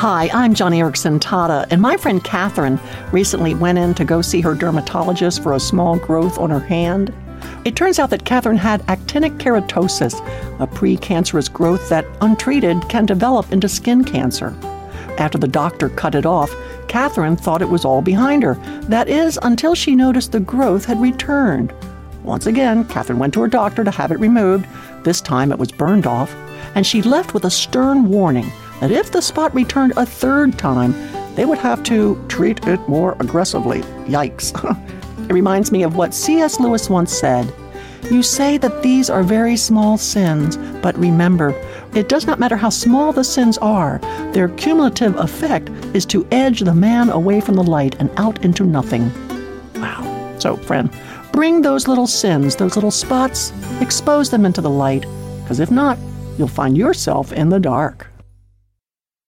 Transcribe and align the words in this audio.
Hi, 0.00 0.28
I'm 0.34 0.52
Joni 0.52 0.80
Eareckson 0.80 1.18
Tada, 1.20 1.66
and 1.70 1.80
my 1.80 1.96
friend 1.96 2.22
Catherine 2.22 2.78
recently 3.12 3.54
went 3.54 3.78
in 3.78 3.94
to 3.94 4.04
go 4.04 4.20
see 4.20 4.42
her 4.42 4.54
dermatologist 4.54 5.42
for 5.42 5.54
a 5.54 5.58
small 5.58 5.98
growth 5.98 6.38
on 6.38 6.50
her 6.50 6.60
hand. 6.60 7.14
It 7.64 7.76
turns 7.76 7.98
out 7.98 8.10
that 8.10 8.26
Catherine 8.26 8.58
had 8.58 8.82
actinic 8.88 9.38
keratosis, 9.38 10.12
a 10.60 10.66
precancerous 10.66 11.50
growth 11.50 11.88
that, 11.88 12.04
untreated, 12.20 12.86
can 12.90 13.06
develop 13.06 13.50
into 13.50 13.70
skin 13.70 14.04
cancer. 14.04 14.54
After 15.16 15.38
the 15.38 15.48
doctor 15.48 15.88
cut 15.88 16.14
it 16.14 16.26
off, 16.26 16.54
Catherine 16.88 17.34
thought 17.34 17.62
it 17.62 17.70
was 17.70 17.86
all 17.86 18.02
behind 18.02 18.42
her. 18.42 18.56
That 18.82 19.08
is, 19.08 19.38
until 19.44 19.74
she 19.74 19.96
noticed 19.96 20.30
the 20.30 20.40
growth 20.40 20.84
had 20.84 21.00
returned. 21.00 21.72
Once 22.22 22.46
again, 22.46 22.84
Catherine 22.84 23.18
went 23.18 23.32
to 23.32 23.40
her 23.40 23.48
doctor 23.48 23.82
to 23.82 23.90
have 23.90 24.12
it 24.12 24.20
removed. 24.20 24.66
This 25.04 25.22
time 25.22 25.52
it 25.52 25.58
was 25.58 25.72
burned 25.72 26.06
off, 26.06 26.34
and 26.74 26.86
she 26.86 27.00
left 27.00 27.32
with 27.32 27.46
a 27.46 27.50
stern 27.50 28.10
warning 28.10 28.52
that 28.80 28.90
if 28.90 29.10
the 29.10 29.22
spot 29.22 29.54
returned 29.54 29.92
a 29.96 30.06
third 30.06 30.58
time, 30.58 30.94
they 31.34 31.44
would 31.44 31.58
have 31.58 31.82
to 31.84 32.22
treat 32.28 32.66
it 32.66 32.80
more 32.88 33.16
aggressively. 33.20 33.80
Yikes. 34.06 34.52
it 35.28 35.32
reminds 35.32 35.70
me 35.70 35.82
of 35.82 35.96
what 35.96 36.14
C.S. 36.14 36.58
Lewis 36.58 36.88
once 36.88 37.12
said 37.12 37.52
You 38.10 38.22
say 38.22 38.56
that 38.58 38.82
these 38.82 39.10
are 39.10 39.22
very 39.22 39.56
small 39.56 39.98
sins, 39.98 40.56
but 40.82 40.96
remember, 40.98 41.54
it 41.94 42.08
does 42.08 42.26
not 42.26 42.38
matter 42.38 42.56
how 42.56 42.70
small 42.70 43.12
the 43.12 43.24
sins 43.24 43.58
are, 43.58 43.98
their 44.32 44.48
cumulative 44.48 45.16
effect 45.16 45.70
is 45.94 46.04
to 46.06 46.26
edge 46.30 46.60
the 46.60 46.74
man 46.74 47.10
away 47.10 47.40
from 47.40 47.54
the 47.54 47.64
light 47.64 47.96
and 47.98 48.10
out 48.18 48.44
into 48.44 48.64
nothing. 48.64 49.10
Wow. 49.76 50.36
So, 50.38 50.56
friend, 50.56 50.90
bring 51.32 51.62
those 51.62 51.88
little 51.88 52.06
sins, 52.06 52.56
those 52.56 52.76
little 52.76 52.90
spots, 52.90 53.52
expose 53.80 54.30
them 54.30 54.44
into 54.44 54.60
the 54.60 54.70
light, 54.70 55.06
because 55.42 55.60
if 55.60 55.70
not, 55.70 55.98
you'll 56.38 56.48
find 56.48 56.76
yourself 56.76 57.32
in 57.32 57.48
the 57.48 57.60
dark. 57.60 58.08